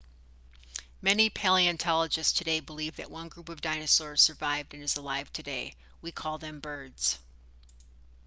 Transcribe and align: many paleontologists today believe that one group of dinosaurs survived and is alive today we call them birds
many 0.99 1.29
paleontologists 1.29 2.33
today 2.35 2.59
believe 2.59 2.95
that 2.95 3.11
one 3.11 3.29
group 3.29 3.49
of 3.49 3.61
dinosaurs 3.61 4.19
survived 4.19 4.73
and 4.73 4.81
is 4.81 4.97
alive 4.97 5.31
today 5.31 5.75
we 6.01 6.11
call 6.11 6.39
them 6.39 6.59
birds 6.59 7.19